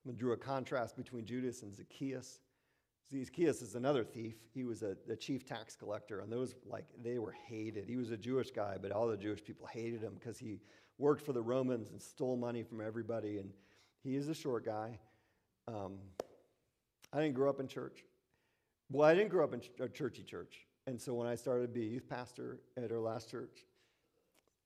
[0.07, 2.39] I drew a contrast between Judas and Zacchaeus.
[3.11, 4.35] Zacchaeus is another thief.
[4.53, 7.87] He was a, the chief tax collector, and those, like, they were hated.
[7.87, 10.59] He was a Jewish guy, but all the Jewish people hated him because he
[10.97, 13.37] worked for the Romans and stole money from everybody.
[13.37, 13.51] And
[14.03, 14.99] he is a short guy.
[15.67, 15.97] Um,
[17.13, 18.03] I didn't grow up in church.
[18.91, 20.65] Well, I didn't grow up in a churchy church.
[20.87, 23.65] And so when I started to be a youth pastor at our last church,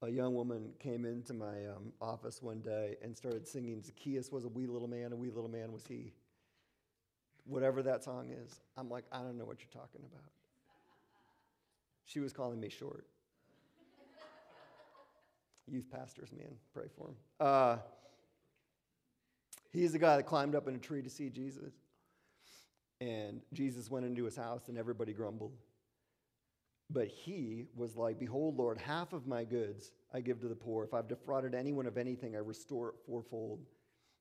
[0.02, 4.46] a young woman came into my um, office one day and started singing Zacchaeus was
[4.46, 6.14] a wee little man, a wee little man was he.
[7.46, 10.32] Whatever that song is, I'm like, I don't know what you're talking about.
[12.06, 13.06] She was calling me short.
[15.68, 17.16] Youth pastors, man, pray for him.
[17.40, 17.78] Uh,
[19.72, 21.74] he's the guy that climbed up in a tree to see Jesus.
[23.02, 25.54] And Jesus went into his house and everybody grumbled.
[26.90, 30.84] But he was like, Behold, Lord, half of my goods I give to the poor.
[30.84, 33.60] If I've defrauded anyone of anything, I restore it fourfold.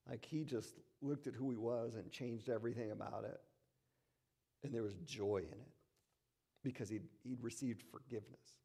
[0.09, 3.41] Like he just looked at who he was and changed everything about it.
[4.65, 5.69] And there was joy in it
[6.63, 8.59] because he'd, he'd received forgiveness.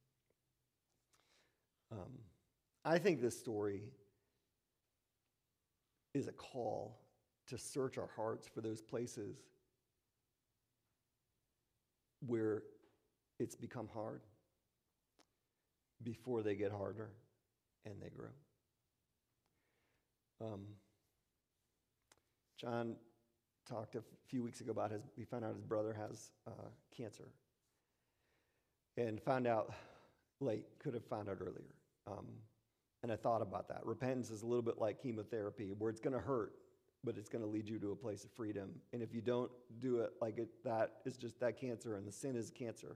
[1.92, 2.20] Um,
[2.84, 3.92] I think this story
[6.14, 7.00] is a call
[7.48, 9.38] to search our hearts for those places
[12.26, 12.64] where
[13.44, 14.22] it's become hard
[16.02, 17.12] before they get harder
[17.86, 18.30] and they grow.
[20.42, 20.62] Um,
[22.58, 22.96] John
[23.70, 27.28] talked a few weeks ago about his, he found out his brother has uh, cancer
[28.96, 29.74] and found out
[30.40, 31.76] late, could have found out earlier.
[32.08, 32.28] Um,
[33.04, 33.86] and I thought about that.
[33.86, 36.54] Repentance is a little bit like chemotherapy, where it's going to hurt,
[37.04, 38.70] but it's going to lead you to a place of freedom.
[38.94, 42.12] And if you don't do it like it, that is just that cancer, and the
[42.12, 42.96] sin is cancer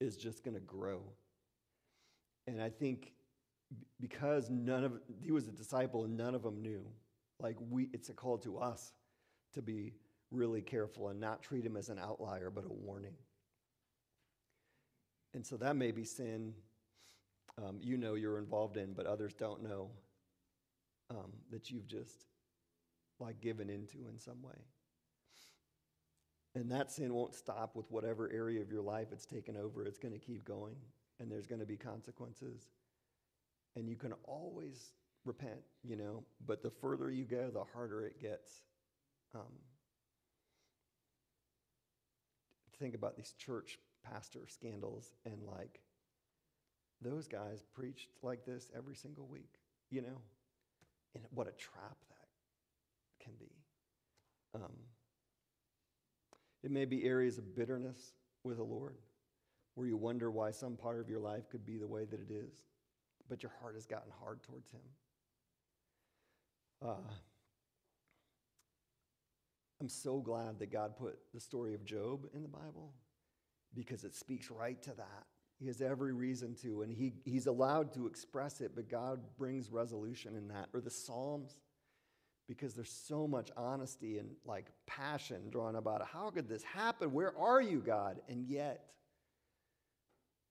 [0.00, 1.00] is just going to grow.
[2.46, 3.12] And I think
[4.00, 6.86] because none of he was a disciple and none of them knew,
[7.40, 8.92] like we, it's a call to us
[9.54, 9.92] to be
[10.30, 13.14] really careful and not treat him as an outlier, but a warning.
[15.34, 16.54] And so that may be sin
[17.58, 19.90] um, you know you're involved in, but others don't know
[21.10, 22.26] um, that you've just
[23.18, 24.56] like given into in some way.
[26.56, 29.84] And that sin won't stop with whatever area of your life it's taken over.
[29.84, 30.74] It's going to keep going,
[31.20, 32.70] and there's going to be consequences.
[33.76, 34.92] And you can always
[35.26, 38.62] repent, you know, but the further you go, the harder it gets.
[39.34, 39.42] Um,
[42.80, 45.82] think about these church pastor scandals, and like,
[47.02, 49.58] those guys preached like this every single week,
[49.90, 50.22] you know?
[51.14, 53.52] And what a trap that can be.
[54.54, 54.72] Um,
[56.66, 58.96] it may be areas of bitterness with the Lord
[59.76, 62.32] where you wonder why some part of your life could be the way that it
[62.32, 62.64] is,
[63.28, 64.80] but your heart has gotten hard towards Him.
[66.84, 67.12] Uh,
[69.80, 72.92] I'm so glad that God put the story of Job in the Bible
[73.72, 75.26] because it speaks right to that.
[75.60, 79.70] He has every reason to, and he, he's allowed to express it, but God brings
[79.70, 80.66] resolution in that.
[80.74, 81.60] Or the Psalms
[82.48, 86.06] because there's so much honesty and like passion drawn about it.
[86.12, 87.12] How could this happen?
[87.12, 88.20] Where are you, God?
[88.28, 88.86] And yet,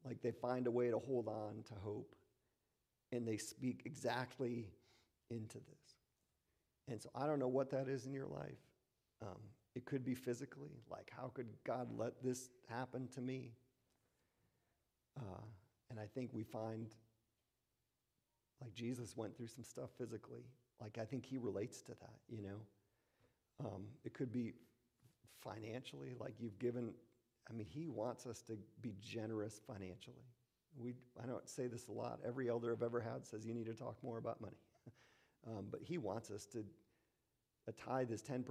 [0.04, 2.16] like they find a way to hold on to hope
[3.12, 4.68] and they speak exactly
[5.30, 5.96] into this.
[6.88, 8.60] And so I don't know what that is in your life.
[9.22, 9.40] Um,
[9.74, 13.52] it could be physically, like, how could God let this happen to me?
[15.18, 15.42] Uh,
[15.90, 16.94] and I think we find,
[18.62, 20.46] like, Jesus went through some stuff physically
[20.82, 23.66] like, I think he relates to that, you know?
[23.66, 24.54] Um, it could be
[25.42, 26.92] financially, like you've given,
[27.50, 30.26] I mean, he wants us to be generous financially.
[30.78, 32.20] We, I don't say this a lot.
[32.26, 34.58] Every elder I've ever had says you need to talk more about money.
[35.48, 36.66] um, but he wants us to,
[37.68, 38.44] a tithe is 10%.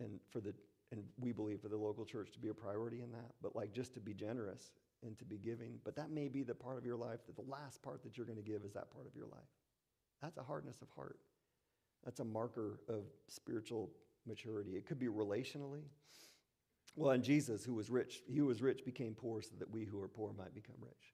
[0.00, 0.54] And for the,
[0.92, 3.72] and we believe for the local church to be a priority in that, but like
[3.72, 4.72] just to be generous
[5.04, 5.78] and to be giving.
[5.84, 8.26] But that may be the part of your life that the last part that you're
[8.26, 9.42] going to give is that part of your life.
[10.22, 11.18] That's a hardness of heart.
[12.04, 13.90] That's a marker of spiritual
[14.26, 14.72] maturity.
[14.72, 15.82] It could be relationally.
[16.94, 19.84] Well, and Jesus, who was rich, he who was rich became poor so that we
[19.84, 21.12] who are poor might become rich.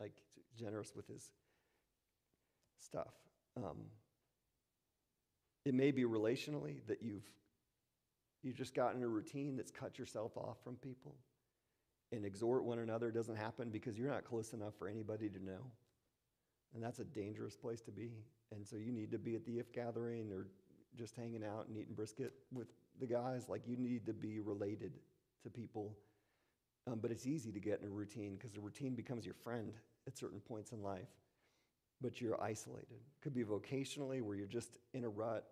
[0.00, 0.12] Like
[0.58, 1.30] generous with his
[2.80, 3.14] stuff.
[3.56, 3.84] Um,
[5.64, 7.30] it may be relationally that you've
[8.42, 11.14] you've just gotten a routine that's cut yourself off from people
[12.12, 15.70] and exhort one another doesn't happen because you're not close enough for anybody to know.
[16.74, 18.10] And that's a dangerous place to be.
[18.52, 20.46] And so you need to be at the if gathering or
[20.96, 22.68] just hanging out and eating brisket with
[23.00, 23.48] the guys.
[23.48, 24.92] Like you need to be related
[25.42, 25.96] to people.
[26.86, 29.72] Um, but it's easy to get in a routine because the routine becomes your friend
[30.06, 31.08] at certain points in life.
[32.00, 32.98] But you're isolated.
[33.22, 35.44] Could be vocationally where you're just in a rut,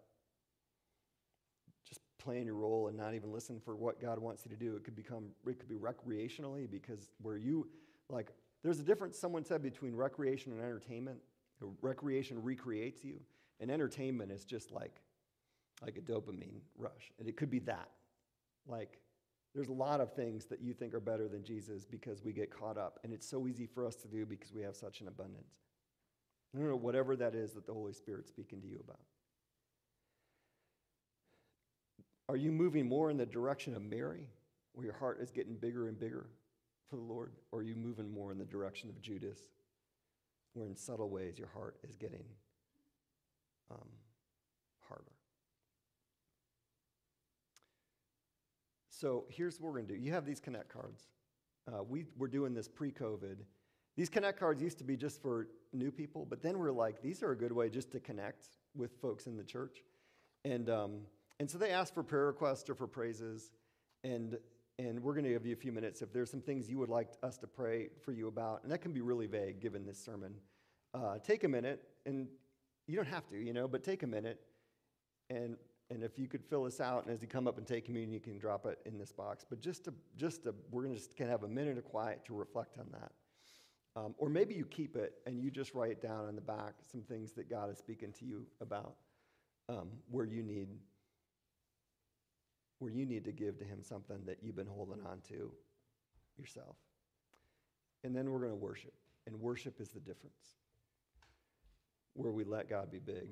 [1.88, 4.76] just playing your role and not even listen for what God wants you to do.
[4.76, 7.68] It could become it could be recreationally because where you
[8.10, 8.32] like
[8.62, 11.18] there's a difference someone said between recreation and entertainment.
[11.80, 13.20] Recreation recreates you,
[13.60, 15.00] and entertainment is just like
[15.84, 17.12] like a dopamine rush.
[17.18, 17.88] And it could be that.
[18.66, 18.98] Like
[19.54, 22.50] there's a lot of things that you think are better than Jesus because we get
[22.50, 22.98] caught up.
[23.04, 25.54] And it's so easy for us to do because we have such an abundance.
[26.54, 29.00] I don't know, whatever that is that the Holy Spirit's speaking to you about.
[32.28, 34.28] Are you moving more in the direction of Mary,
[34.72, 36.26] where your heart is getting bigger and bigger
[36.92, 37.32] for the Lord?
[37.52, 39.38] Or are you moving more in the direction of Judas,
[40.52, 42.24] where in subtle ways your heart is getting
[43.70, 43.88] um,
[44.86, 45.12] harder?
[48.90, 50.00] So here's what we're going to do.
[50.00, 51.04] You have these Connect cards.
[51.66, 53.36] Uh, we were doing this pre COVID.
[53.96, 57.22] These Connect cards used to be just for new people, but then we're like, these
[57.22, 59.78] are a good way just to connect with folks in the church.
[60.44, 60.98] And, um,
[61.40, 63.50] and so they asked for prayer requests or for praises.
[64.04, 64.36] And,
[64.78, 66.88] and we're going to give you a few minutes if there's some things you would
[66.88, 68.62] like us to pray for you about.
[68.62, 70.34] And that can be really vague given this sermon.
[70.94, 72.28] Uh, take a minute, and
[72.86, 74.40] you don't have to, you know, but take a minute
[75.30, 75.56] and
[75.92, 78.12] and if you could fill this out, and as you come up and take communion,
[78.12, 79.44] you can drop it in this box.
[79.48, 81.84] But just to, just to, we're going to just kind of have a minute of
[81.84, 83.12] quiet to reflect on that.
[83.94, 87.02] Um, or maybe you keep it and you just write down on the back some
[87.02, 88.94] things that God is speaking to you about
[89.68, 90.68] um, where you need
[92.82, 95.52] where you need to give to him something that you've been holding on to
[96.36, 96.74] yourself.
[98.02, 98.92] And then we're going to worship.
[99.24, 100.56] And worship is the difference.
[102.14, 103.28] Where we let God be big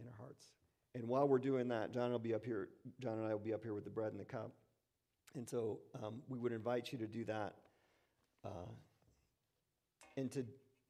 [0.00, 0.46] in our hearts.
[0.94, 2.70] And while we're doing that, John will be up here.
[2.98, 4.52] John and I will be up here with the bread and the cup.
[5.34, 7.52] And so um, we would invite you to do that.
[8.46, 8.70] Uh,
[10.16, 10.46] and to,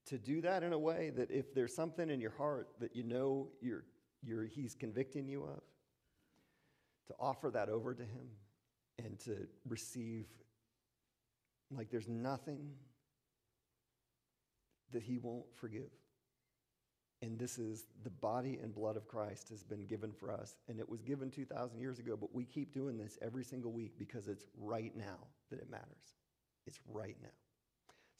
[0.06, 3.02] to do that in a way that if there's something in your heart that you
[3.02, 3.82] know you're,
[4.22, 5.60] you're, he's convicting you of,
[7.08, 8.28] to offer that over to him
[9.04, 10.26] and to receive,
[11.70, 12.70] like there's nothing
[14.92, 15.90] that he won't forgive.
[17.22, 20.56] And this is the body and blood of Christ has been given for us.
[20.68, 23.98] And it was given 2,000 years ago, but we keep doing this every single week
[23.98, 25.18] because it's right now
[25.50, 26.14] that it matters.
[26.66, 27.28] It's right now.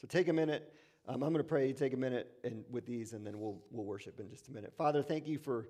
[0.00, 0.72] So take a minute.
[1.08, 1.72] Um, I'm going to pray.
[1.72, 4.72] Take a minute and with these, and then we'll, we'll worship in just a minute.
[4.76, 5.68] Father, thank you for.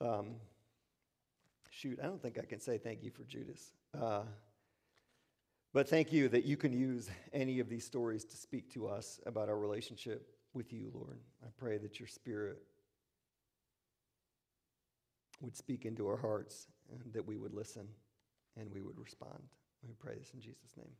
[0.00, 0.34] Um,
[1.74, 3.72] shoot, I don't think I can say thank you for Judas.
[4.00, 4.22] Uh,
[5.72, 9.20] but thank you that you can use any of these stories to speak to us
[9.26, 11.18] about our relationship with you, Lord.
[11.42, 12.62] I pray that your spirit
[15.40, 17.88] would speak into our hearts and that we would listen
[18.56, 19.42] and we would respond.
[19.86, 20.92] We pray this in Jesus' name.